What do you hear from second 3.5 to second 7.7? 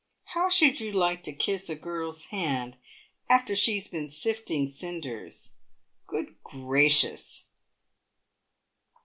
she's been sifting cinders? Good gracious